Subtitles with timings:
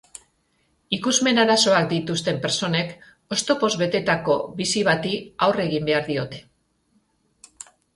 [0.97, 2.97] Ikusmen arazoak dituzten pertsonek
[3.37, 5.17] oztopoz betetako bizi bati
[5.49, 6.47] aurre egin behar diote.